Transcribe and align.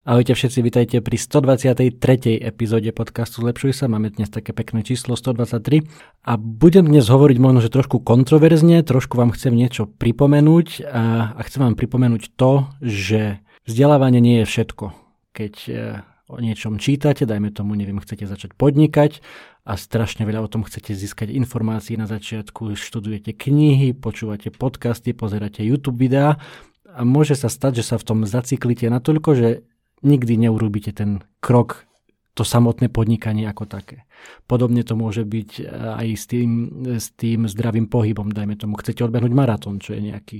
Ahojte 0.00 0.32
všetci, 0.32 0.64
vitajte 0.64 0.96
pri 1.04 1.20
123. 1.20 2.40
epizóde 2.40 2.88
podcastu 2.88 3.44
Zlepšuj 3.44 3.76
sa. 3.76 3.84
Máme 3.84 4.08
dnes 4.08 4.32
také 4.32 4.56
pekné 4.56 4.80
číslo 4.80 5.12
123 5.12 5.84
a 6.24 6.40
budem 6.40 6.88
dnes 6.88 7.04
hovoriť 7.04 7.36
možno, 7.36 7.60
že 7.60 7.68
trošku 7.68 8.00
kontroverzne, 8.00 8.80
trošku 8.80 9.20
vám 9.20 9.28
chcem 9.36 9.52
niečo 9.52 9.84
pripomenúť 9.84 10.88
a, 10.88 11.36
a 11.36 11.40
chcem 11.44 11.68
vám 11.68 11.76
pripomenúť 11.76 12.32
to, 12.32 12.64
že 12.80 13.44
vzdelávanie 13.68 14.24
nie 14.24 14.40
je 14.40 14.48
všetko. 14.48 14.96
Keď 15.36 15.54
e, 15.68 15.72
o 16.32 16.36
niečom 16.40 16.80
čítate, 16.80 17.28
dajme 17.28 17.52
tomu, 17.52 17.76
neviem, 17.76 18.00
chcete 18.00 18.24
začať 18.24 18.56
podnikať 18.56 19.20
a 19.68 19.76
strašne 19.76 20.24
veľa 20.24 20.48
o 20.48 20.48
tom 20.48 20.64
chcete 20.64 20.96
získať 20.96 21.28
informácií 21.28 22.00
na 22.00 22.08
začiatku, 22.08 22.72
študujete 22.72 23.36
knihy, 23.36 23.92
počúvate 23.92 24.48
podcasty, 24.48 25.12
pozeráte 25.12 25.60
YouTube 25.60 26.00
videá 26.00 26.40
a 26.88 27.04
môže 27.04 27.36
sa 27.36 27.52
stať, 27.52 27.84
že 27.84 27.94
sa 27.94 27.96
v 28.00 28.06
tom 28.08 28.18
zaciklíte 28.24 28.88
natoľko, 28.88 29.30
že 29.36 29.48
nikdy 30.02 30.36
neurobíte 30.36 30.92
ten 30.92 31.24
krok, 31.40 31.90
to 32.40 32.46
samotné 32.46 32.88
podnikanie 32.88 33.44
ako 33.44 33.68
také. 33.68 34.06
Podobne 34.46 34.80
to 34.80 34.94
môže 34.94 35.26
byť 35.26 35.50
eh, 35.60 35.66
aj 35.68 36.08
s 36.14 36.24
tým, 36.24 36.50
s 36.96 37.12
tým 37.12 37.44
zdravým 37.44 37.90
pohybom. 37.90 38.32
Dajme 38.32 38.56
tomu, 38.56 38.78
chcete 38.78 39.04
odbehnúť 39.04 39.32
maratón, 39.34 39.82
čo 39.82 39.92
je 39.92 40.08
nejaký 40.08 40.38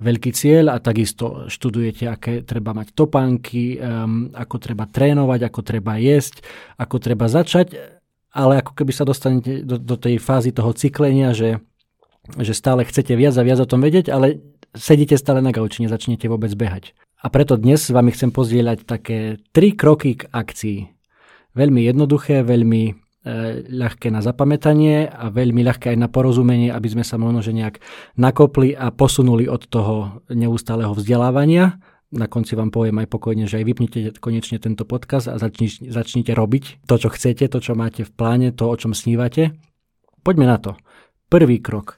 veľký 0.00 0.30
cieľ 0.32 0.72
a 0.72 0.80
takisto 0.80 1.50
študujete, 1.50 2.08
aké 2.08 2.32
treba 2.46 2.72
mať 2.72 2.96
topánky, 2.96 3.76
um, 3.76 4.30
ako 4.32 4.56
treba 4.56 4.88
trénovať, 4.88 5.40
ako 5.44 5.60
treba 5.60 6.00
jesť, 6.00 6.46
ako 6.80 6.96
treba 7.02 7.26
začať, 7.28 7.76
ale 8.34 8.64
ako 8.64 8.72
keby 8.72 8.92
sa 8.94 9.04
dostanete 9.04 9.66
do, 9.66 9.76
do 9.76 10.00
tej 10.00 10.16
fázy 10.22 10.54
toho 10.54 10.72
cyklenia, 10.72 11.36
že, 11.36 11.60
že 12.40 12.56
stále 12.56 12.88
chcete 12.88 13.12
viac 13.14 13.36
a 13.36 13.46
viac 13.46 13.60
o 13.60 13.68
tom 13.68 13.84
vedieť, 13.84 14.08
ale 14.08 14.40
sedíte 14.74 15.14
stále 15.20 15.44
na 15.44 15.52
gauči, 15.52 15.84
nezačnete 15.86 16.26
vôbec 16.26 16.50
behať. 16.56 16.96
A 17.24 17.32
preto 17.32 17.56
dnes 17.56 17.80
s 17.80 17.88
vami 17.88 18.12
chcem 18.12 18.28
pozdieľať 18.28 18.84
také 18.84 19.40
tri 19.56 19.72
kroky 19.72 20.20
k 20.20 20.28
akcii. 20.28 20.92
Veľmi 21.56 21.80
jednoduché, 21.88 22.44
veľmi 22.44 22.82
e, 22.84 22.92
ľahké 23.64 24.12
na 24.12 24.20
zapamätanie 24.20 25.08
a 25.08 25.32
veľmi 25.32 25.64
ľahké 25.64 25.96
aj 25.96 25.98
na 26.04 26.12
porozumenie, 26.12 26.68
aby 26.68 26.84
sme 26.92 27.00
sa 27.00 27.16
možno 27.16 27.40
že 27.40 27.56
nejak 27.56 27.80
nakopli 28.20 28.76
a 28.76 28.92
posunuli 28.92 29.48
od 29.48 29.64
toho 29.64 30.20
neustáleho 30.28 30.92
vzdelávania. 30.92 31.80
Na 32.12 32.28
konci 32.28 32.60
vám 32.60 32.68
poviem 32.68 33.00
aj 33.00 33.08
pokojne, 33.08 33.48
že 33.48 33.56
aj 33.56 33.72
vypnite 33.72 33.98
konečne 34.20 34.60
tento 34.60 34.84
podcast 34.84 35.32
a 35.32 35.40
začni, 35.40 35.72
začnite 35.72 36.36
robiť 36.36 36.84
to, 36.84 37.00
čo 37.00 37.08
chcete, 37.08 37.48
to, 37.48 37.56
čo 37.56 37.72
máte 37.72 38.04
v 38.04 38.12
pláne, 38.12 38.52
to, 38.52 38.68
o 38.68 38.76
čom 38.76 38.92
snívate. 38.92 39.56
Poďme 40.20 40.44
na 40.44 40.60
to. 40.60 40.76
Prvý 41.32 41.56
krok. 41.56 41.96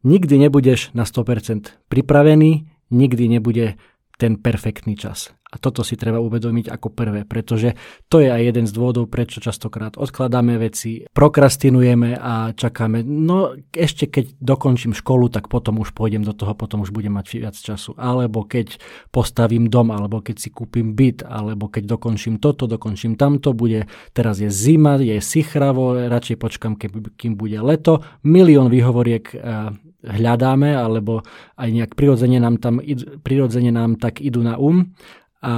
Nikdy 0.00 0.48
nebudeš 0.48 0.96
na 0.96 1.04
100% 1.04 1.92
pripravený, 1.92 2.72
nikdy 2.88 3.28
nebude 3.28 3.76
ten 4.22 4.38
perfektný 4.38 4.94
čas. 4.94 5.34
A 5.52 5.60
toto 5.60 5.84
si 5.84 6.00
treba 6.00 6.16
uvedomiť 6.16 6.72
ako 6.72 6.88
prvé, 6.96 7.28
pretože 7.28 7.76
to 8.08 8.24
je 8.24 8.32
aj 8.32 8.40
jeden 8.40 8.64
z 8.64 8.72
dôvodov, 8.72 9.12
prečo 9.12 9.36
častokrát 9.36 10.00
odkladáme 10.00 10.56
veci, 10.56 11.04
prokrastinujeme 11.12 12.16
a 12.16 12.56
čakáme, 12.56 13.04
no 13.04 13.52
ešte 13.68 14.08
keď 14.08 14.40
dokončím 14.40 14.96
školu, 14.96 15.28
tak 15.28 15.52
potom 15.52 15.84
už 15.84 15.92
pôjdem 15.92 16.24
do 16.24 16.32
toho, 16.32 16.56
potom 16.56 16.80
už 16.80 16.88
budem 16.88 17.12
mať 17.12 17.36
viac 17.36 17.56
času. 17.56 17.92
Alebo 18.00 18.48
keď 18.48 18.80
postavím 19.12 19.68
dom, 19.68 19.92
alebo 19.92 20.24
keď 20.24 20.40
si 20.40 20.48
kúpim 20.48 20.96
byt, 20.96 21.28
alebo 21.28 21.68
keď 21.68 21.84
dokončím 21.84 22.40
toto, 22.40 22.64
dokončím 22.64 23.20
tamto, 23.20 23.52
bude, 23.52 23.92
teraz 24.16 24.40
je 24.40 24.48
zima, 24.48 24.96
je 24.96 25.20
sichravo, 25.20 26.08
radšej 26.08 26.36
počkam, 26.40 26.80
kým 26.80 27.32
bude 27.36 27.60
leto. 27.60 28.00
Milión 28.24 28.72
výhovoriek 28.72 29.36
hľadáme, 30.02 30.74
alebo 30.74 31.22
aj 31.54 31.68
nejak 31.70 31.92
prirodzene 31.94 32.42
nám, 32.42 32.58
tam, 32.58 32.82
prirodzene 33.22 33.70
nám 33.70 34.00
tak 34.00 34.18
idú 34.18 34.42
na 34.42 34.58
um. 34.58 34.90
A, 35.42 35.54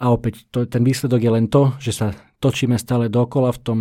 a 0.00 0.04
opäť 0.08 0.48
to, 0.48 0.64
ten 0.64 0.80
výsledok 0.80 1.20
je 1.20 1.32
len 1.32 1.46
to, 1.48 1.76
že 1.78 1.92
sa 1.92 2.06
točíme 2.40 2.76
stále 2.76 3.08
dokola 3.08 3.52
v 3.52 3.60
tom, 3.60 3.78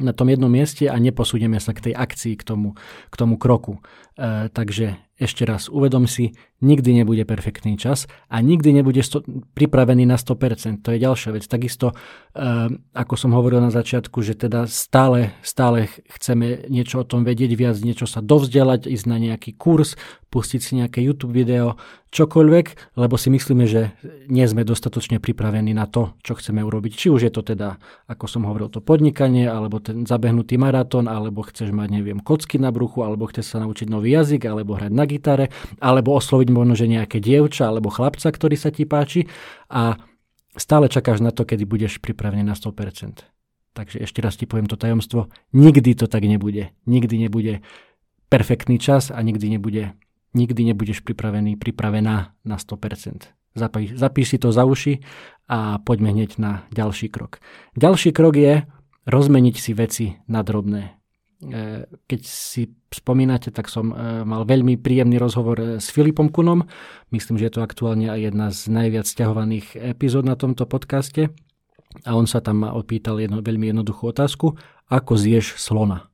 na 0.00 0.16
tom 0.16 0.28
jednom 0.32 0.48
mieste 0.48 0.88
a 0.88 0.96
neposúdeme 0.96 1.60
sa 1.60 1.76
k 1.76 1.92
tej 1.92 1.94
akcii, 1.96 2.34
k 2.40 2.44
tomu, 2.44 2.72
k 3.08 3.14
tomu 3.16 3.36
kroku. 3.36 3.80
E, 4.16 4.48
takže 4.48 4.96
ešte 5.22 5.46
raz, 5.46 5.70
uvedom 5.70 6.10
si, 6.10 6.34
nikdy 6.62 7.02
nebude 7.02 7.22
perfektný 7.22 7.78
čas 7.78 8.10
a 8.26 8.42
nikdy 8.42 8.74
nebude 8.74 9.02
sto- 9.02 9.22
pripravený 9.54 10.06
na 10.06 10.18
100%. 10.18 10.82
To 10.82 10.90
je 10.94 10.98
ďalšia 10.98 11.30
vec. 11.34 11.46
Takisto, 11.46 11.94
uh, 11.94 12.70
ako 12.94 13.14
som 13.14 13.30
hovoril 13.34 13.62
na 13.62 13.70
začiatku, 13.70 14.18
že 14.22 14.34
teda 14.34 14.66
stále, 14.66 15.34
stále 15.42 15.90
chceme 16.18 16.66
niečo 16.66 17.02
o 17.02 17.08
tom 17.08 17.22
vedieť 17.22 17.54
viac, 17.54 17.76
niečo 17.78 18.10
sa 18.10 18.18
dovzdelať, 18.18 18.90
ísť 18.90 19.06
na 19.06 19.18
nejaký 19.18 19.54
kurz, 19.54 19.94
pustiť 20.32 20.60
si 20.62 20.72
nejaké 20.80 20.98
YouTube 21.04 21.36
video, 21.36 21.76
čokoľvek, 22.12 22.96
lebo 23.00 23.14
si 23.16 23.32
myslíme, 23.32 23.64
že 23.64 23.96
nie 24.28 24.44
sme 24.44 24.68
dostatočne 24.68 25.16
pripravení 25.16 25.72
na 25.72 25.88
to, 25.88 26.12
čo 26.20 26.36
chceme 26.36 26.60
urobiť. 26.60 26.92
Či 26.92 27.06
už 27.08 27.20
je 27.28 27.32
to 27.32 27.40
teda, 27.40 27.80
ako 28.04 28.24
som 28.28 28.44
hovoril, 28.44 28.68
to 28.68 28.84
podnikanie, 28.84 29.48
alebo 29.48 29.80
ten 29.80 30.04
zabehnutý 30.04 30.60
maratón, 30.60 31.08
alebo 31.08 31.40
chceš 31.44 31.72
mať, 31.72 31.88
neviem, 31.88 32.20
kocky 32.20 32.60
na 32.60 32.68
bruchu, 32.68 33.00
alebo 33.00 33.28
chceš 33.32 33.56
sa 33.56 33.58
naučiť 33.64 33.88
nový 33.88 34.12
jazyk, 34.12 34.44
alebo 34.44 34.76
hrať 34.76 34.92
na 34.92 35.04
gitare, 35.12 35.52
alebo 35.78 36.16
osloviť 36.16 36.48
možno, 36.48 36.72
že 36.72 36.88
nejaké 36.88 37.20
dievča 37.20 37.68
alebo 37.68 37.92
chlapca, 37.92 38.32
ktorý 38.32 38.56
sa 38.56 38.72
ti 38.72 38.88
páči 38.88 39.28
a 39.68 40.00
stále 40.56 40.88
čakáš 40.88 41.20
na 41.20 41.30
to, 41.30 41.44
kedy 41.44 41.68
budeš 41.68 42.00
pripravený 42.00 42.48
na 42.48 42.56
100%. 42.56 43.28
Takže 43.72 44.04
ešte 44.04 44.20
raz 44.20 44.36
ti 44.36 44.44
poviem 44.44 44.68
to 44.68 44.76
tajomstvo, 44.76 45.32
nikdy 45.56 45.96
to 45.96 46.04
tak 46.08 46.24
nebude. 46.28 46.72
Nikdy 46.84 47.28
nebude 47.28 47.64
perfektný 48.28 48.76
čas 48.76 49.08
a 49.08 49.20
nikdy 49.20 49.56
nebude 49.56 49.96
nikdy 50.32 50.72
nebudeš 50.72 51.04
pripravený, 51.04 51.60
pripravená 51.60 52.32
na 52.44 52.56
100%. 52.56 53.28
Zapíš, 53.52 54.00
zapíš 54.00 54.26
si 54.32 54.38
to 54.40 54.48
za 54.48 54.64
uši 54.64 55.04
a 55.48 55.76
poďme 55.84 56.16
hneď 56.16 56.40
na 56.40 56.64
ďalší 56.72 57.12
krok. 57.12 57.44
Ďalší 57.76 58.16
krok 58.16 58.34
je 58.40 58.64
rozmeniť 59.04 59.56
si 59.60 59.72
veci 59.76 60.06
na 60.24 60.40
drobné. 60.40 60.96
E, 61.42 61.90
keď 62.06 62.20
si 62.22 62.70
spomínate, 62.94 63.50
tak 63.50 63.66
som 63.66 63.90
e, 63.90 64.22
mal 64.22 64.46
veľmi 64.46 64.78
príjemný 64.78 65.18
rozhovor 65.18 65.58
e, 65.58 65.64
s 65.82 65.90
Filipom 65.90 66.30
Kunom. 66.30 66.62
Myslím, 67.10 67.34
že 67.34 67.50
je 67.50 67.54
to 67.58 67.66
aktuálne 67.66 68.06
aj 68.06 68.20
jedna 68.30 68.46
z 68.54 68.70
najviac 68.70 69.06
ťahovaných 69.10 69.74
epizód 69.74 70.22
na 70.22 70.38
tomto 70.38 70.70
podcaste. 70.70 71.34
A 72.06 72.14
on 72.14 72.30
sa 72.30 72.38
tam 72.38 72.62
ma 72.62 72.70
opýtal 72.78 73.18
jednu 73.18 73.42
veľmi 73.42 73.74
jednoduchú 73.74 74.14
otázku. 74.14 74.54
Ako 74.86 75.18
zješ 75.18 75.58
slona? 75.58 76.12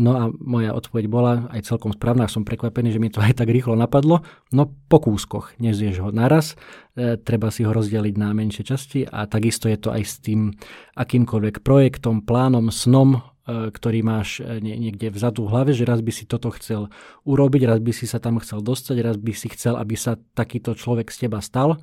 No 0.00 0.18
a 0.18 0.32
moja 0.32 0.72
odpoveď 0.72 1.04
bola 1.06 1.46
aj 1.52 1.68
celkom 1.68 1.92
správna, 1.92 2.24
som 2.24 2.48
prekvapený, 2.48 2.96
že 2.96 3.02
mi 3.02 3.12
to 3.12 3.20
aj 3.20 3.38
tak 3.38 3.52
rýchlo 3.52 3.78
napadlo. 3.78 4.24
No 4.50 4.72
po 4.88 4.98
kúskoch, 4.98 5.54
nezješ 5.60 6.02
ho 6.02 6.10
naraz, 6.10 6.58
e, 6.98 7.20
treba 7.20 7.52
si 7.54 7.62
ho 7.62 7.70
rozdeliť 7.70 8.14
na 8.18 8.34
menšie 8.34 8.66
časti 8.66 9.06
a 9.06 9.28
takisto 9.30 9.70
je 9.70 9.78
to 9.78 9.92
aj 9.94 10.02
s 10.02 10.18
tým 10.24 10.50
akýmkoľvek 10.96 11.60
projektom, 11.60 12.24
plánom, 12.24 12.72
snom, 12.72 13.20
ktorý 13.46 14.06
máš 14.06 14.38
e, 14.38 14.62
niekde 14.62 15.10
vzadu 15.10 15.42
v 15.46 15.50
hlave, 15.50 15.70
že 15.74 15.82
raz 15.82 15.98
by 15.98 16.12
si 16.14 16.30
toto 16.30 16.54
chcel 16.54 16.94
urobiť, 17.26 17.62
raz 17.66 17.82
by 17.82 17.90
si 17.90 18.06
sa 18.06 18.22
tam 18.22 18.38
chcel 18.38 18.62
dostať, 18.62 18.96
raz 19.02 19.18
by 19.18 19.34
si 19.34 19.50
chcel, 19.50 19.74
aby 19.74 19.98
sa 19.98 20.14
takýto 20.38 20.78
človek 20.78 21.10
z 21.10 21.26
teba 21.26 21.42
stal, 21.42 21.82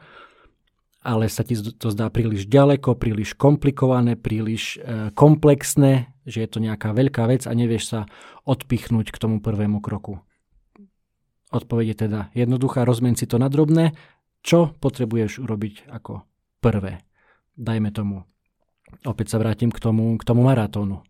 ale 1.03 1.27
sa 1.27 1.43
ti 1.43 1.59
to 1.59 1.91
zdá 1.91 2.07
príliš 2.07 2.47
ďaleko, 2.47 2.95
príliš 2.95 3.35
komplikované, 3.35 4.15
príliš 4.15 4.79
e, 4.79 5.11
komplexné, 5.11 6.15
že 6.23 6.47
je 6.47 6.49
to 6.49 6.63
nejaká 6.63 6.95
veľká 6.95 7.27
vec 7.27 7.43
a 7.43 7.51
nevieš 7.51 7.91
sa 7.91 7.99
odpichnúť 8.47 9.11
k 9.11 9.19
tomu 9.19 9.43
prvému 9.43 9.83
kroku. 9.83 10.23
Odpovede 11.51 12.07
teda 12.07 12.31
jednoduchá, 12.39 12.87
rozmen 12.87 13.19
si 13.19 13.27
to 13.27 13.35
na 13.35 13.51
drobné, 13.51 13.99
čo 14.39 14.71
potrebuješ 14.79 15.43
urobiť 15.43 15.91
ako 15.91 16.23
prvé. 16.63 17.03
Dajme 17.59 17.91
tomu. 17.91 18.23
Opäť 19.03 19.35
sa 19.35 19.43
vrátim 19.43 19.75
k 19.75 19.79
tomu, 19.83 20.15
k 20.15 20.23
tomu 20.23 20.47
maratónu 20.47 21.03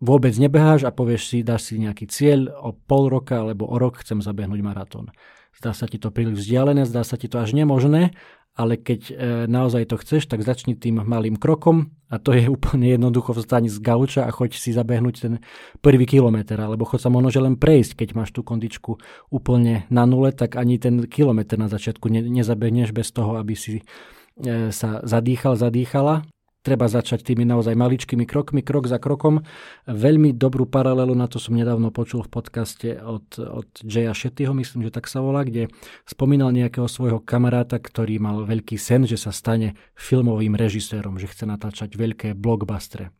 vôbec 0.00 0.34
nebeháš 0.36 0.84
a 0.84 0.92
povieš 0.92 1.22
si, 1.28 1.38
dáš 1.40 1.72
si 1.72 1.80
nejaký 1.80 2.08
cieľ, 2.08 2.52
o 2.60 2.76
pol 2.76 3.08
roka 3.08 3.40
alebo 3.40 3.64
o 3.68 3.76
rok 3.80 4.00
chcem 4.04 4.20
zabehnúť 4.20 4.60
maratón. 4.60 5.12
Zdá 5.56 5.72
sa 5.72 5.88
ti 5.88 5.96
to 5.96 6.12
príliš 6.12 6.44
vzdialené, 6.44 6.84
zdá 6.84 7.00
sa 7.00 7.16
ti 7.16 7.32
to 7.32 7.40
až 7.40 7.56
nemožné, 7.56 8.12
ale 8.56 8.76
keď 8.76 9.00
e, 9.08 9.14
naozaj 9.48 9.88
to 9.88 9.96
chceš, 10.00 10.28
tak 10.28 10.44
začni 10.44 10.76
tým 10.76 11.00
malým 11.00 11.40
krokom 11.40 11.96
a 12.12 12.20
to 12.20 12.36
je 12.36 12.44
úplne 12.56 12.92
jednoducho 12.92 13.32
vstať 13.32 13.72
z 13.72 13.78
gauča 13.80 14.28
a 14.28 14.30
choď 14.32 14.60
si 14.60 14.76
zabehnúť 14.76 15.16
ten 15.16 15.34
prvý 15.80 16.04
kilometr, 16.04 16.60
alebo 16.60 16.84
choď 16.84 17.08
sa 17.08 17.10
možno 17.12 17.32
len 17.40 17.56
prejsť, 17.56 18.04
keď 18.04 18.08
máš 18.12 18.36
tú 18.36 18.44
kondičku 18.44 19.00
úplne 19.32 19.88
na 19.88 20.04
nule, 20.04 20.28
tak 20.32 20.60
ani 20.60 20.76
ten 20.76 21.08
kilometr 21.08 21.56
na 21.56 21.72
začiatku 21.72 22.12
ne, 22.12 22.20
nezabehneš 22.20 22.92
bez 22.92 23.08
toho, 23.16 23.40
aby 23.40 23.56
si 23.56 23.80
e, 23.80 24.72
sa 24.76 25.00
zadýchal, 25.08 25.56
zadýchala 25.56 26.24
treba 26.66 26.90
začať 26.90 27.22
tými 27.22 27.46
naozaj 27.46 27.78
maličkými 27.78 28.26
krokmi, 28.26 28.66
krok 28.66 28.90
za 28.90 28.98
krokom. 28.98 29.46
Veľmi 29.86 30.34
dobrú 30.34 30.66
paralelu 30.66 31.14
na 31.14 31.30
to 31.30 31.38
som 31.38 31.54
nedávno 31.54 31.94
počul 31.94 32.26
v 32.26 32.34
podcaste 32.34 32.98
od, 32.98 33.38
od 33.38 33.70
Jaya 33.86 34.10
Shettyho, 34.10 34.50
myslím, 34.50 34.82
že 34.82 34.90
tak 34.90 35.06
sa 35.06 35.22
volá, 35.22 35.46
kde 35.46 35.70
spomínal 36.02 36.50
nejakého 36.50 36.90
svojho 36.90 37.22
kamaráta, 37.22 37.78
ktorý 37.78 38.18
mal 38.18 38.42
veľký 38.42 38.74
sen, 38.74 39.06
že 39.06 39.14
sa 39.14 39.30
stane 39.30 39.78
filmovým 39.94 40.58
režisérom, 40.58 41.22
že 41.22 41.30
chce 41.30 41.46
natáčať 41.46 41.94
veľké 41.94 42.34
blockbustre 42.34 43.14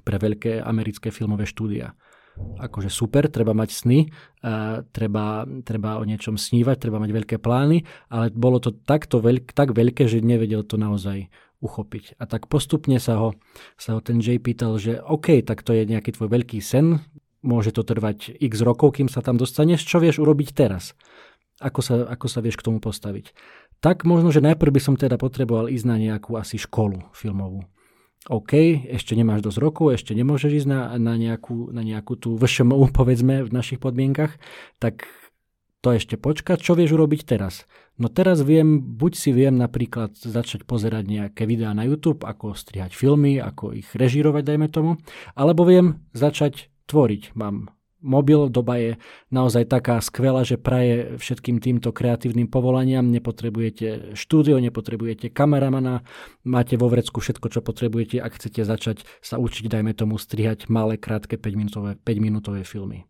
pre 0.00 0.16
veľké 0.16 0.64
americké 0.64 1.12
filmové 1.12 1.44
štúdia. 1.44 1.92
akože 2.38 2.90
super, 2.90 3.26
treba 3.26 3.50
mať 3.50 3.70
sny, 3.74 3.98
treba, 4.94 5.42
treba 5.66 5.98
o 5.98 6.04
niečom 6.06 6.38
snívať, 6.38 6.76
treba 6.78 7.02
mať 7.02 7.10
veľké 7.10 7.36
plány, 7.42 7.82
ale 8.14 8.30
bolo 8.30 8.62
to 8.62 8.70
takto 8.74 9.18
veľk, 9.18 9.50
tak 9.52 9.74
veľké, 9.74 10.06
že 10.06 10.22
nevedel 10.22 10.62
to 10.62 10.78
naozaj 10.78 11.26
uchopiť. 11.58 12.18
A 12.18 12.24
tak 12.30 12.46
postupne 12.46 12.98
sa 13.02 13.18
ho, 13.18 13.28
sa 13.74 13.98
ho 13.98 14.00
ten 14.00 14.22
Jay 14.22 14.38
pýtal, 14.38 14.78
že 14.78 15.02
OK, 15.02 15.42
tak 15.42 15.66
to 15.66 15.74
je 15.74 15.86
nejaký 15.86 16.14
tvoj 16.14 16.30
veľký 16.30 16.62
sen, 16.62 17.02
môže 17.42 17.74
to 17.74 17.86
trvať 17.86 18.38
x 18.38 18.62
rokov, 18.62 18.98
kým 18.98 19.06
sa 19.10 19.22
tam 19.22 19.38
dostaneš, 19.38 19.86
čo 19.86 20.02
vieš 20.02 20.22
urobiť 20.22 20.48
teraz? 20.54 20.94
Ako 21.58 21.82
sa, 21.82 22.06
ako 22.06 22.26
sa 22.30 22.38
vieš 22.38 22.58
k 22.58 22.66
tomu 22.70 22.78
postaviť? 22.78 23.34
Tak 23.82 24.06
možno, 24.06 24.30
že 24.30 24.42
najprv 24.42 24.74
by 24.74 24.80
som 24.82 24.94
teda 24.94 25.18
potreboval 25.18 25.70
ísť 25.70 25.86
na 25.86 25.96
nejakú 25.98 26.38
asi 26.38 26.58
školu 26.58 27.10
filmovú. 27.14 27.66
OK, 28.26 28.84
ešte 28.90 29.14
nemáš 29.14 29.46
dosť 29.46 29.58
rokov, 29.62 29.94
ešte 29.94 30.12
nemôžeš 30.12 30.62
ísť 30.62 30.68
na, 30.68 30.80
na, 30.98 31.14
nejakú, 31.14 31.70
na 31.70 31.86
nejakú 31.86 32.18
tú 32.18 32.34
VŠMU, 32.34 32.90
povedzme, 32.98 33.46
v 33.46 33.50
našich 33.50 33.78
podmienkach, 33.78 34.34
tak 34.82 35.06
to 35.80 35.94
ešte 35.94 36.18
počkať, 36.18 36.58
čo 36.58 36.74
vieš 36.74 36.98
urobiť 36.98 37.24
teraz? 37.24 37.66
No 37.98 38.06
teraz 38.06 38.42
viem, 38.46 38.78
buď 38.78 39.12
si 39.18 39.30
viem 39.34 39.58
napríklad 39.58 40.14
začať 40.14 40.62
pozerať 40.62 41.06
nejaké 41.06 41.46
videá 41.46 41.74
na 41.74 41.82
YouTube, 41.82 42.22
ako 42.22 42.54
strihať 42.54 42.94
filmy, 42.94 43.42
ako 43.42 43.74
ich 43.74 43.90
režírovať, 43.94 44.42
dajme 44.46 44.68
tomu, 44.70 44.90
alebo 45.34 45.66
viem 45.66 46.02
začať 46.14 46.70
tvoriť. 46.86 47.34
Mám 47.34 47.74
mobil, 47.98 48.46
doba 48.46 48.78
je 48.78 48.90
naozaj 49.34 49.66
taká 49.66 49.98
skvelá, 49.98 50.46
že 50.46 50.58
praje 50.58 51.18
všetkým 51.18 51.58
týmto 51.58 51.90
kreatívnym 51.90 52.46
povolaniam. 52.46 53.10
Nepotrebujete 53.10 54.14
štúdio, 54.14 54.62
nepotrebujete 54.62 55.34
kameramana, 55.34 56.06
máte 56.46 56.78
vo 56.78 56.86
vrecku 56.86 57.18
všetko, 57.18 57.50
čo 57.50 57.60
potrebujete, 57.60 58.22
ak 58.22 58.38
chcete 58.38 58.62
začať 58.62 59.02
sa 59.18 59.42
učiť, 59.42 59.66
dajme 59.66 59.92
tomu, 59.98 60.16
strihať 60.16 60.70
malé, 60.70 60.94
krátke 60.94 61.34
5-minútové, 61.34 61.98
5-minútové 61.98 62.62
filmy. 62.62 63.07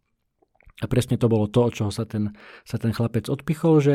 A 0.78 0.86
presne 0.86 1.18
to 1.18 1.26
bolo 1.26 1.50
to, 1.50 1.66
od 1.66 1.74
čoho 1.74 1.90
sa 1.90 2.06
ten, 2.06 2.38
sa 2.62 2.78
ten 2.78 2.94
chlapec 2.94 3.26
odpichol, 3.26 3.82
že 3.82 3.94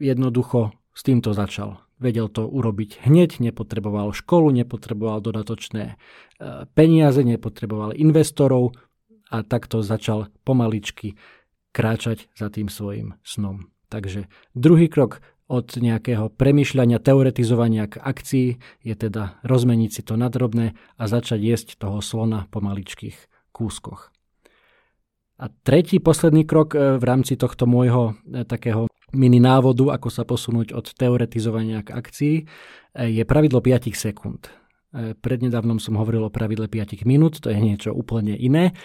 jednoducho 0.00 0.72
s 0.92 1.00
týmto 1.04 1.36
začal. 1.36 1.84
Vedel 2.00 2.26
to 2.32 2.48
urobiť 2.48 3.06
hneď, 3.06 3.38
nepotreboval 3.38 4.10
školu, 4.10 4.50
nepotreboval 4.50 5.22
dodatočné 5.22 5.94
e, 5.94 5.94
peniaze, 6.74 7.22
nepotreboval 7.22 7.94
investorov, 7.94 8.74
a 9.32 9.40
takto 9.40 9.80
začal 9.80 10.28
pomaličky 10.44 11.16
kráčať 11.72 12.28
za 12.36 12.52
tým 12.52 12.68
svojim 12.68 13.16
snom. 13.24 13.72
Takže 13.88 14.28
druhý 14.52 14.92
krok 14.92 15.24
od 15.48 15.72
nejakého 15.72 16.28
premyšľania, 16.28 17.00
teoretizovania 17.00 17.88
k 17.88 17.96
akcii 18.00 18.48
je 18.84 18.94
teda 18.94 19.40
rozmeniť 19.44 19.90
si 19.90 20.02
to 20.04 20.20
na 20.20 20.28
drobné 20.28 20.76
a 21.00 21.04
začať 21.08 21.40
jesť 21.40 21.68
toho 21.80 22.04
slona 22.04 22.44
po 22.52 22.60
maličkých 22.60 23.16
kúskoch. 23.56 24.11
A 25.42 25.50
tretí, 25.50 25.98
posledný 25.98 26.46
krok 26.46 26.78
e, 26.78 27.02
v 27.02 27.04
rámci 27.04 27.34
tohto 27.34 27.66
môjho 27.66 28.14
e, 28.30 28.46
takého 28.46 28.86
mini 29.10 29.42
návodu, 29.42 29.90
ako 29.90 30.06
sa 30.06 30.22
posunúť 30.22 30.70
od 30.70 30.86
teoretizovania 30.94 31.82
k 31.82 31.98
akcii, 31.98 32.34
e, 32.38 32.44
je 33.10 33.22
pravidlo 33.26 33.58
5 33.58 33.90
sekúnd. 33.90 34.46
Prednedávnom 34.92 35.80
som 35.80 35.96
hovoril 35.96 36.28
o 36.28 36.28
pravidle 36.28 36.68
5 36.68 37.08
minút, 37.08 37.40
to 37.40 37.48
je 37.48 37.56
niečo 37.56 37.96
úplne 37.96 38.36
iné 38.36 38.76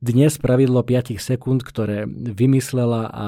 dnes 0.00 0.40
pravidlo 0.40 0.80
5 0.80 1.20
sekúnd, 1.20 1.60
ktoré 1.60 2.08
vymyslela 2.08 3.12
a 3.12 3.24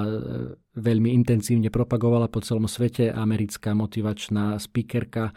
veľmi 0.73 1.13
intenzívne 1.13 1.69
propagovala 1.69 2.33
po 2.33 2.41
celom 2.41 2.65
svete 2.65 3.13
americká 3.13 3.77
motivačná 3.77 4.57
speakerka 4.57 5.37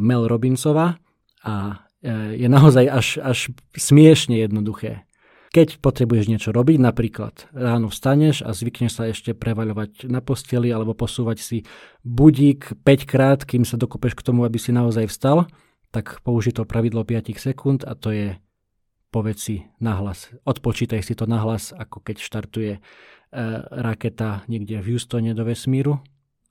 Mel 0.00 0.24
Robinsova 0.24 0.96
a 1.44 1.84
je 2.32 2.48
naozaj 2.48 2.88
až, 2.88 3.06
až 3.20 3.38
smiešne 3.76 4.40
jednoduché. 4.40 5.04
Keď 5.52 5.84
potrebuješ 5.84 6.32
niečo 6.32 6.48
robiť, 6.48 6.80
napríklad 6.80 7.52
ráno 7.52 7.92
vstaneš 7.92 8.40
a 8.40 8.56
zvykneš 8.56 8.92
sa 8.96 9.04
ešte 9.12 9.36
prevaľovať 9.36 10.08
na 10.08 10.24
posteli 10.24 10.72
alebo 10.72 10.96
posúvať 10.96 11.38
si 11.44 11.58
budík 12.00 12.72
5 12.80 13.04
krát, 13.04 13.44
kým 13.44 13.68
sa 13.68 13.76
dokopeš 13.76 14.16
k 14.16 14.24
tomu, 14.24 14.48
aby 14.48 14.56
si 14.56 14.72
naozaj 14.72 15.12
vstal, 15.12 15.44
tak 15.92 16.24
použij 16.24 16.56
to 16.56 16.64
pravidlo 16.64 17.04
5 17.04 17.36
sekúnd 17.36 17.84
a 17.84 17.92
to 17.92 18.16
je 18.16 18.28
povedz 19.12 19.44
si 19.44 19.56
nahlas, 19.76 20.32
odpočítaj 20.48 21.04
si 21.04 21.12
to 21.12 21.28
nahlas, 21.28 21.76
ako 21.76 22.00
keď 22.00 22.16
štartuje 22.24 22.72
e, 22.72 22.80
raketa 23.68 24.48
niekde 24.48 24.80
v 24.80 24.96
Houstone 24.96 25.36
do 25.36 25.44
vesmíru, 25.44 26.00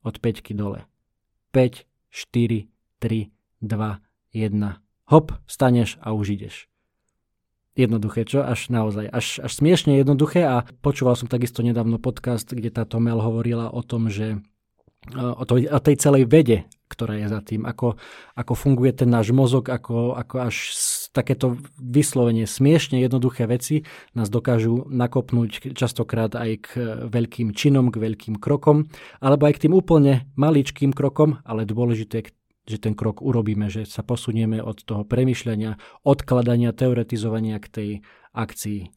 od 0.05 0.15
5 0.21 0.53
dole. 0.53 0.85
5, 1.57 1.89
4, 2.13 2.69
3, 3.01 3.33
2, 3.65 3.97
1. 4.37 5.09
Hop, 5.09 5.33
staneš 5.49 5.97
a 6.05 6.13
už 6.13 6.37
ideš. 6.37 6.70
Jednoduché, 7.71 8.27
čo? 8.27 8.43
Až 8.43 8.67
naozaj, 8.67 9.07
až, 9.07 9.39
až 9.39 9.51
smiešne 9.55 9.95
jednoduché 9.95 10.43
a 10.43 10.67
počúval 10.83 11.15
som 11.15 11.31
takisto 11.31 11.63
nedávno 11.63 12.03
podcast, 12.03 12.51
kde 12.51 12.67
táto 12.67 12.99
Mel 12.99 13.23
hovorila 13.23 13.71
o 13.71 13.79
tom, 13.79 14.11
že 14.11 14.43
e, 15.07 15.17
o, 15.17 15.43
to, 15.47 15.55
o 15.55 15.79
tej 15.79 15.95
celej 15.95 16.27
vede, 16.27 16.67
ktorá 16.91 17.15
je 17.15 17.31
za 17.31 17.39
tým, 17.39 17.63
ako, 17.63 17.95
ako 18.35 18.53
funguje 18.59 18.91
ten 18.91 19.07
náš 19.07 19.31
mozog, 19.31 19.71
ako, 19.71 20.19
ako 20.19 20.35
až 20.51 20.75
takéto 21.15 21.55
vyslovene 21.79 22.43
smiešne 22.43 22.99
jednoduché 22.99 23.47
veci 23.47 23.87
nás 24.11 24.27
dokážu 24.27 24.83
nakopnúť 24.91 25.71
častokrát 25.71 26.35
aj 26.35 26.51
k 26.59 26.69
veľkým 27.07 27.55
činom, 27.55 27.87
k 27.87 28.03
veľkým 28.03 28.35
krokom, 28.35 28.91
alebo 29.23 29.47
aj 29.47 29.55
k 29.55 29.61
tým 29.67 29.73
úplne 29.79 30.27
maličkým 30.35 30.91
krokom, 30.91 31.39
ale 31.47 31.63
dôležité 31.63 32.35
že 32.69 32.77
ten 32.77 32.93
krok 32.93 33.25
urobíme, 33.25 33.67
že 33.67 33.89
sa 33.89 34.05
posunieme 34.05 34.61
od 34.61 34.85
toho 34.85 35.01
premyšľania, 35.01 35.81
odkladania, 36.05 36.75
teoretizovania 36.75 37.57
k 37.57 37.67
tej 37.67 37.89
akcii. 38.37 38.93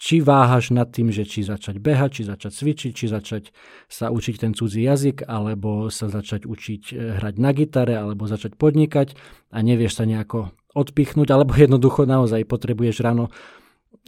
Či 0.00 0.24
váhaš 0.24 0.72
nad 0.72 0.88
tým, 0.88 1.12
že 1.12 1.28
či 1.28 1.44
začať 1.44 1.76
behať, 1.76 2.10
či 2.16 2.22
začať 2.24 2.52
cvičiť, 2.56 2.92
či 2.96 3.04
začať 3.04 3.44
sa 3.84 4.08
učiť 4.08 4.34
ten 4.40 4.56
cudzí 4.56 4.80
jazyk, 4.80 5.28
alebo 5.28 5.92
sa 5.92 6.08
začať 6.08 6.48
učiť 6.48 6.82
e, 6.88 7.20
hrať 7.20 7.34
na 7.36 7.52
gitare, 7.52 8.00
alebo 8.00 8.24
začať 8.24 8.56
podnikať 8.56 9.12
a 9.52 9.60
nevieš 9.60 10.00
sa 10.00 10.08
nejako 10.08 10.56
odpichnúť, 10.72 11.28
alebo 11.28 11.52
jednoducho 11.68 12.08
naozaj 12.08 12.48
potrebuješ 12.48 13.04
ráno 13.04 13.28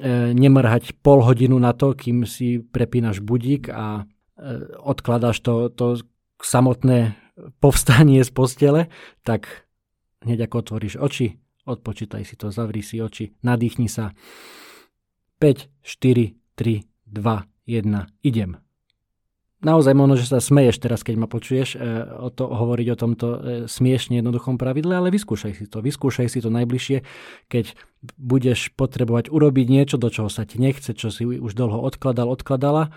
e, 0.01 0.33
nemrhať 0.33 0.97
pol 1.05 1.21
hodinu 1.21 1.61
na 1.61 1.77
to, 1.77 1.93
kým 1.93 2.25
si 2.25 2.65
prepínaš 2.65 3.21
budík 3.21 3.69
a 3.69 4.09
e, 4.09 4.65
odkladáš 4.81 5.45
to, 5.45 5.69
to 5.69 6.01
samotné 6.41 7.21
povstanie 7.59 8.23
z 8.23 8.31
postele, 8.31 8.93
tak 9.27 9.67
hneď 10.23 10.47
ako 10.47 10.57
otvoríš 10.63 10.99
oči, 10.99 11.39
odpočítaj 11.67 12.23
si 12.27 12.35
to, 12.39 12.55
zavri 12.55 12.83
si 12.83 12.99
oči, 13.03 13.35
nadýchni 13.43 13.87
sa 13.87 14.15
5, 15.43 15.67
4, 15.83 16.39
3, 16.55 16.87
2, 17.11 17.23
1, 17.67 18.27
idem. 18.27 18.63
Naozaj 19.63 19.95
možno, 19.95 20.19
že 20.19 20.27
sa 20.27 20.43
smeješ 20.43 20.83
teraz, 20.83 21.07
keď 21.07 21.23
ma 21.23 21.29
počuješ 21.31 21.79
e, 21.79 22.03
o 22.19 22.35
to, 22.35 22.51
hovoriť 22.51 22.87
o 22.91 22.97
tomto 22.99 23.27
e, 23.31 23.39
smiešne 23.71 24.19
jednoduchom 24.19 24.59
pravidle, 24.59 24.99
ale 24.99 25.15
vyskúšaj 25.15 25.55
si 25.55 25.71
to. 25.71 25.79
Vyskúšaj 25.79 26.27
si 26.27 26.43
to 26.43 26.51
najbližšie, 26.51 27.07
keď 27.47 27.79
budeš 28.19 28.75
potrebovať 28.75 29.31
urobiť 29.31 29.67
niečo, 29.71 30.03
do 30.03 30.11
čoho 30.11 30.27
sa 30.27 30.43
ti 30.43 30.59
nechce, 30.59 30.99
čo 30.99 31.15
si 31.15 31.23
už 31.23 31.55
dlho 31.55 31.79
odkladal, 31.79 32.27
odkladala. 32.27 32.91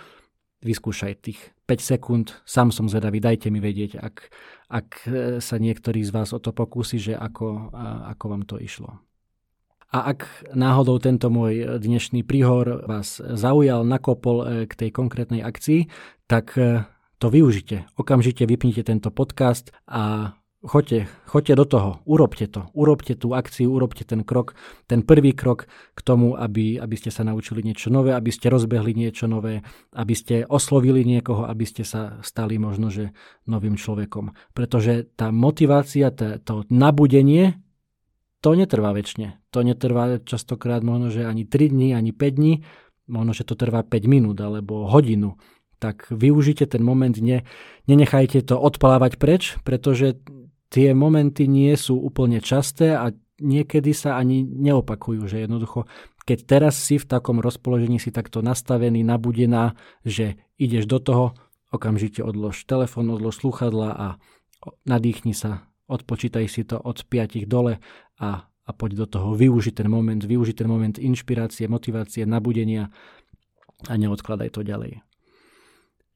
Vyskúšaj 0.65 1.13
tých 1.22 1.39
5 1.69 1.77
sekúnd. 1.77 2.27
Sám 2.41 2.74
som 2.74 2.89
zvedavý, 2.89 3.22
dajte 3.22 3.53
mi 3.53 3.62
vedieť, 3.62 4.01
ak, 4.01 4.15
ak 4.74 4.88
e, 5.05 5.10
sa 5.38 5.62
niektorý 5.62 6.01
z 6.01 6.10
vás 6.10 6.34
o 6.34 6.41
to 6.41 6.50
pokúsi, 6.50 6.98
že 6.98 7.13
ako, 7.13 7.69
ako 8.10 8.25
vám 8.25 8.43
to 8.50 8.57
išlo. 8.57 9.05
A 9.95 10.12
ak 10.12 10.51
náhodou 10.51 11.00
tento 11.00 11.31
môj 11.31 11.79
dnešný 11.79 12.27
príhor 12.27 12.84
vás 12.84 13.22
zaujal, 13.22 13.86
nakopol 13.86 14.38
e, 14.41 14.45
k 14.65 14.74
tej 14.74 14.89
konkrétnej 14.89 15.45
akcii, 15.45 15.88
tak 16.25 16.57
e, 16.57 16.84
to 17.22 17.31
využite. 17.31 17.88
Okamžite 17.95 18.43
vypnite 18.43 18.84
tento 18.84 19.13
podcast 19.13 19.72
a 19.88 20.36
choďte, 20.65 21.07
choďte 21.29 21.53
do 21.55 21.65
toho, 21.65 21.89
urobte 22.03 22.50
to, 22.50 22.67
urobte 22.74 23.13
tú 23.13 23.38
akciu, 23.38 23.72
urobte 23.72 24.03
ten 24.03 24.25
krok, 24.25 24.57
ten 24.89 25.05
prvý 25.05 25.31
krok 25.31 25.69
k 25.93 26.00
tomu, 26.01 26.34
aby, 26.34 26.81
aby 26.81 26.95
ste 26.98 27.13
sa 27.13 27.24
naučili 27.24 27.62
niečo 27.62 27.93
nové, 27.93 28.12
aby 28.12 28.34
ste 28.34 28.50
rozbehli 28.50 28.98
niečo 28.98 29.29
nové, 29.29 29.62
aby 29.93 30.13
ste 30.17 30.43
oslovili 30.50 31.05
niekoho, 31.05 31.45
aby 31.45 31.63
ste 31.63 31.86
sa 31.86 32.17
stali 32.25 32.57
možno, 32.57 32.89
že 32.89 33.13
novým 33.45 33.77
človekom. 33.77 34.34
Pretože 34.57 35.07
tá 35.13 35.29
motivácia, 35.29 36.10
tá, 36.10 36.41
to 36.41 36.65
nabudenie 36.74 37.62
to 38.45 38.53
netrvá 38.53 38.93
väčšine. 38.93 39.41
To 39.50 39.65
netrvá 39.65 40.22
častokrát 40.22 40.86
možno, 40.86 41.10
že 41.10 41.25
ani 41.25 41.50
3 41.50 41.74
dní, 41.74 41.98
ani 41.98 42.13
5 42.13 42.38
dní, 42.38 42.62
možno, 43.10 43.34
že 43.34 43.41
to 43.41 43.57
trvá 43.57 43.81
5 43.81 44.05
minút 44.05 44.38
alebo 44.38 44.86
hodinu. 44.86 45.41
Tak 45.81 46.13
využite 46.13 46.69
ten 46.69 46.86
moment, 46.86 47.17
ne, 47.17 47.41
nenechajte 47.89 48.45
to 48.45 48.62
odplávať 48.62 49.17
preč, 49.17 49.57
pretože 49.65 50.22
tie 50.69 50.93
momenty 50.93 51.45
nie 51.45 51.74
sú 51.77 52.00
úplne 52.00 52.41
časté 52.41 52.95
a 52.95 53.12
niekedy 53.41 53.91
sa 53.91 54.17
ani 54.17 54.43
neopakujú, 54.43 55.27
že 55.27 55.43
jednoducho, 55.43 55.86
keď 56.24 56.39
teraz 56.48 56.75
si 56.79 56.98
v 56.98 57.05
takom 57.05 57.43
rozpoložení 57.43 58.01
si 58.01 58.10
takto 58.10 58.41
nastavený, 58.41 59.05
nabudená, 59.05 59.77
že 60.01 60.39
ideš 60.55 60.88
do 60.89 61.00
toho, 61.03 61.25
okamžite 61.69 62.24
odlož 62.24 62.63
telefón, 62.63 63.12
odlož 63.12 63.43
sluchadla 63.43 63.89
a 63.91 64.07
nadýchni 64.88 65.36
sa 65.36 65.67
odpočítaj 65.86 66.45
si 66.50 66.65
to 66.65 66.79
od 66.81 67.05
5 67.05 67.45
dole 67.45 67.77
a 68.17 68.50
a 68.65 68.72
poď 68.74 68.91
do 68.98 69.05
toho, 69.05 69.38
využiť 69.38 69.86
ten 69.86 69.89
moment, 69.89 70.17
využiť 70.17 70.65
ten 70.65 70.65
moment 70.65 70.98
inšpirácie, 70.98 71.69
motivácie, 71.69 72.25
nabudenia 72.25 72.89
a 73.86 73.93
neodkladaj 73.93 74.57
to 74.57 74.65
ďalej. 74.65 75.04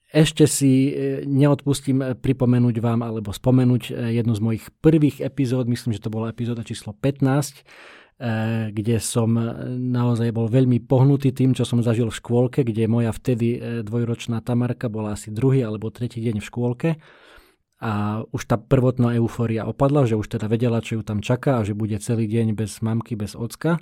Ešte 0.10 0.50
si 0.50 0.90
e, 0.90 1.22
neodpustím 1.30 2.18
pripomenúť 2.18 2.82
vám 2.82 3.06
alebo 3.06 3.30
spomenúť 3.30 3.84
e, 3.94 4.18
jednu 4.18 4.34
z 4.34 4.42
mojich 4.42 4.66
prvých 4.82 5.22
epizód, 5.22 5.70
myslím, 5.70 5.94
že 5.94 6.02
to 6.02 6.10
bola 6.10 6.34
epizóda 6.34 6.66
číslo 6.66 6.98
15, 6.98 7.06
e, 7.06 7.64
kde 8.74 8.98
som 8.98 9.38
naozaj 9.78 10.34
bol 10.34 10.50
veľmi 10.50 10.82
pohnutý 10.82 11.30
tým, 11.30 11.54
čo 11.54 11.62
som 11.62 11.86
zažil 11.86 12.10
v 12.10 12.18
škôlke, 12.18 12.66
kde 12.66 12.90
moja 12.90 13.14
vtedy 13.14 13.86
dvojročná 13.86 14.42
Tamarka 14.42 14.90
bola 14.90 15.14
asi 15.14 15.30
druhý 15.30 15.62
alebo 15.62 15.94
tretí 15.94 16.26
deň 16.26 16.42
v 16.42 16.48
škôlke 16.50 16.90
a 17.80 18.26
už 18.36 18.44
tá 18.44 18.60
prvotná 18.60 19.16
eufória 19.16 19.64
opadla, 19.64 20.04
že 20.04 20.20
už 20.20 20.28
teda 20.28 20.52
vedela, 20.52 20.84
čo 20.84 21.00
ju 21.00 21.02
tam 21.06 21.24
čaká 21.24 21.64
a 21.64 21.66
že 21.66 21.72
bude 21.72 21.96
celý 22.04 22.28
deň 22.28 22.52
bez 22.52 22.84
mamky, 22.84 23.16
bez 23.16 23.40
ocka. 23.40 23.80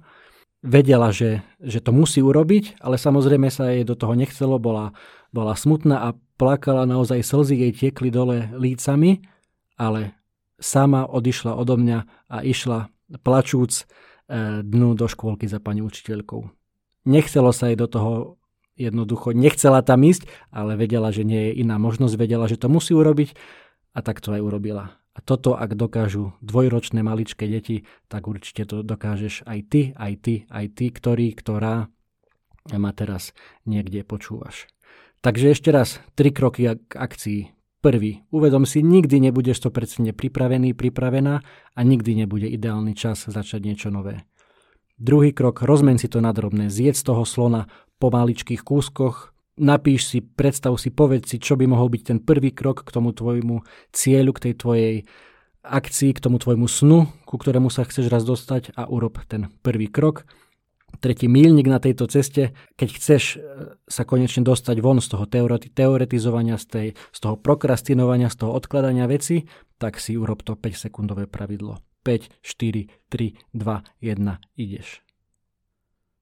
Vedela, 0.67 1.15
že, 1.15 1.47
že 1.63 1.79
to 1.79 1.95
musí 1.95 2.19
urobiť, 2.19 2.83
ale 2.83 2.99
samozrejme 2.99 3.47
sa 3.47 3.71
jej 3.71 3.87
do 3.87 3.95
toho 3.95 4.11
nechcelo, 4.19 4.59
bola, 4.59 4.91
bola 5.31 5.55
smutná 5.55 6.11
a 6.11 6.19
plakala, 6.35 6.83
naozaj 6.83 7.23
slzy 7.23 7.55
jej 7.55 7.71
tiekli 7.71 8.11
dole 8.11 8.51
lícami, 8.51 9.23
ale 9.79 10.19
sama 10.59 11.07
odišla 11.07 11.55
odo 11.55 11.79
mňa 11.79 11.99
a 12.27 12.37
išla 12.43 12.91
plačúc 13.23 13.87
e, 14.27 14.59
dnu 14.59 14.99
do 14.99 15.07
škôlky 15.07 15.47
za 15.47 15.63
pani 15.63 15.79
učiteľkou. 15.79 16.43
Nechcelo 17.07 17.55
sa 17.55 17.71
jej 17.71 17.79
do 17.79 17.87
toho 17.87 18.11
jednoducho, 18.75 19.31
nechcela 19.31 19.79
tam 19.79 20.03
ísť, 20.03 20.27
ale 20.51 20.75
vedela, 20.75 21.15
že 21.15 21.23
nie 21.23 21.47
je 21.47 21.63
iná 21.63 21.79
možnosť, 21.79 22.19
vedela, 22.19 22.43
že 22.51 22.59
to 22.59 22.67
musí 22.67 22.91
urobiť 22.91 23.39
a 23.95 24.03
tak 24.03 24.19
to 24.19 24.35
aj 24.35 24.43
urobila. 24.43 24.99
A 25.17 25.19
toto, 25.25 25.57
ak 25.57 25.73
dokážu 25.73 26.37
dvojročné 26.45 27.01
maličké 27.01 27.49
deti, 27.49 27.89
tak 28.05 28.29
určite 28.29 28.69
to 28.69 28.85
dokážeš 28.85 29.49
aj 29.49 29.59
ty, 29.65 29.81
aj 29.97 30.13
ty, 30.21 30.35
aj 30.53 30.65
ty, 30.77 30.85
ktorý, 30.93 31.33
ktorá 31.33 31.89
ma 32.77 32.91
teraz 32.93 33.33
niekde 33.65 34.05
počúvaš. 34.05 34.69
Takže 35.25 35.57
ešte 35.57 35.73
raz, 35.73 35.97
tri 36.13 36.29
kroky 36.29 36.69
k 36.77 36.93
akcii. 36.93 37.41
Prvý, 37.81 38.25
uvedom 38.29 38.65
si, 38.65 38.85
nikdy 38.85 39.29
nebudeš 39.29 39.61
100% 39.69 40.13
pripravený, 40.13 40.77
pripravená 40.77 41.41
a 41.73 41.79
nikdy 41.81 42.25
nebude 42.25 42.49
ideálny 42.49 42.93
čas 42.93 43.25
začať 43.25 43.61
niečo 43.63 43.89
nové. 43.89 44.25
Druhý 44.97 45.29
krok, 45.29 45.61
rozmen 45.61 46.01
si 46.01 46.09
to 46.09 46.17
na 46.21 46.33
drobné, 46.33 46.73
zjedz 46.73 47.05
toho 47.05 47.21
slona 47.21 47.69
po 48.01 48.09
maličkých 48.09 48.65
kúskoch, 48.65 49.33
napíš 49.57 50.07
si, 50.07 50.17
predstav 50.21 50.77
si, 50.77 50.93
povedz 50.93 51.29
si, 51.29 51.37
čo 51.41 51.57
by 51.57 51.65
mohol 51.65 51.89
byť 51.89 52.01
ten 52.05 52.19
prvý 52.21 52.53
krok 52.53 52.85
k 52.85 52.93
tomu 52.93 53.11
tvojmu 53.11 53.65
cieľu, 53.91 54.31
k 54.37 54.49
tej 54.49 54.53
tvojej 54.55 54.95
akcii, 55.67 56.15
k 56.15 56.23
tomu 56.23 56.39
tvojmu 56.39 56.69
snu, 56.69 57.09
ku 57.27 57.35
ktorému 57.35 57.67
sa 57.67 57.83
chceš 57.83 58.07
raz 58.07 58.23
dostať 58.23 58.77
a 58.77 58.87
urob 58.87 59.19
ten 59.27 59.51
prvý 59.65 59.91
krok. 59.91 60.23
Tretí 61.03 61.27
mílnik 61.27 61.67
na 61.67 61.83
tejto 61.83 62.07
ceste, 62.07 62.55
keď 62.79 62.89
chceš 62.95 63.23
e, 63.35 63.37
sa 63.91 64.07
konečne 64.07 64.47
dostať 64.47 64.79
von 64.79 65.03
z 65.03 65.11
toho 65.11 65.27
teoretizovania, 65.75 66.55
z, 66.55 66.65
tej, 66.65 66.87
z 66.95 67.19
toho 67.19 67.35
prokrastinovania, 67.35 68.31
z 68.31 68.47
toho 68.47 68.55
odkladania 68.55 69.03
veci, 69.05 69.43
tak 69.77 69.99
si 69.99 70.15
urob 70.15 70.47
to 70.47 70.55
5-sekundové 70.55 71.27
pravidlo. 71.27 71.83
5, 72.07 72.39
4, 72.39 72.87
3, 73.11 73.35
2, 73.51 73.83
1, 73.99 74.63
ideš. 74.63 75.03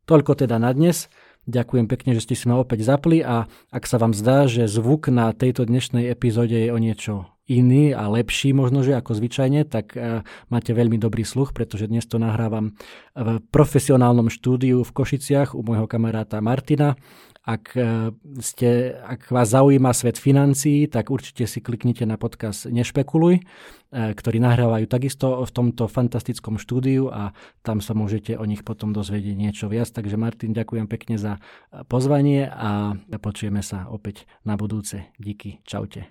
Toľko 0.10 0.34
teda 0.34 0.58
na 0.58 0.74
dnes. 0.74 1.14
Ďakujem 1.46 1.86
pekne, 1.86 2.18
že 2.18 2.26
ste 2.26 2.34
si 2.34 2.50
ma 2.50 2.58
opäť 2.58 2.82
zapli 2.90 3.22
a 3.22 3.46
ak 3.70 3.86
sa 3.86 4.02
vám 4.02 4.18
zdá, 4.18 4.50
že 4.50 4.66
zvuk 4.66 5.14
na 5.14 5.30
tejto 5.30 5.70
dnešnej 5.70 6.10
epizóde 6.10 6.58
je 6.58 6.74
o 6.74 6.82
niečo 6.82 7.35
iný 7.46 7.94
a 7.94 8.10
lepší 8.10 8.52
možno, 8.52 8.82
že 8.82 8.98
ako 8.98 9.18
zvyčajne, 9.18 9.66
tak 9.70 9.94
uh, 9.94 10.22
máte 10.50 10.74
veľmi 10.74 10.98
dobrý 10.98 11.22
sluch, 11.22 11.54
pretože 11.54 11.90
dnes 11.90 12.06
to 12.10 12.18
nahrávam 12.18 12.74
v 13.14 13.40
profesionálnom 13.54 14.28
štúdiu 14.30 14.82
v 14.82 14.92
Košiciach 14.92 15.54
u 15.54 15.62
môjho 15.62 15.86
kamaráta 15.86 16.42
Martina 16.42 16.98
ak, 17.46 17.78
e, 17.78 18.10
ste, 18.42 18.98
ak 18.98 19.30
vás 19.30 19.54
zaujíma 19.54 19.94
svet 19.94 20.18
financií, 20.18 20.90
tak 20.90 21.14
určite 21.14 21.46
si 21.46 21.62
kliknite 21.62 22.02
na 22.10 22.18
podcast 22.18 22.66
Nešpekuluj, 22.66 23.38
e, 23.38 23.42
ktorý 24.18 24.42
nahrávajú 24.42 24.90
takisto 24.90 25.46
v 25.46 25.52
tomto 25.54 25.86
fantastickom 25.86 26.58
štúdiu 26.58 27.14
a 27.14 27.38
tam 27.62 27.86
sa 27.86 27.94
môžete 27.94 28.34
o 28.34 28.44
nich 28.50 28.66
potom 28.66 28.92
dozvedieť 28.98 29.36
niečo 29.38 29.66
viac. 29.70 29.94
Takže 29.94 30.18
Martin, 30.18 30.58
ďakujem 30.58 30.90
pekne 30.90 31.22
za 31.22 31.38
pozvanie 31.86 32.50
a 32.50 32.98
počujeme 33.22 33.62
sa 33.62 33.94
opäť 33.94 34.26
na 34.42 34.58
budúce. 34.58 35.14
Díky, 35.22 35.62
čaute. 35.70 36.02